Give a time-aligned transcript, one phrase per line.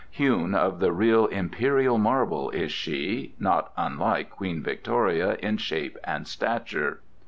[0.09, 6.27] Hewn of the real imperial marble is she, not unlike Queen Victoria in shape and
[6.27, 7.01] stature.